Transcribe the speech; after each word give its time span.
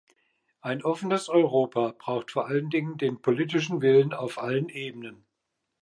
Ein 0.61 0.83
offenes 0.83 1.29
Europa 1.29 1.93
braucht 1.95 2.31
vor 2.31 2.47
allen 2.47 2.71
Dingen 2.71 2.97
den 2.97 3.21
politischen 3.21 3.83
Willen 3.83 4.13
auf 4.13 4.39
allen 4.41 4.67
Ebenen. 4.69 5.27